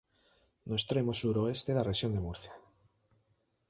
[0.67, 2.53] No extremo suroeste da rexión de Murcia.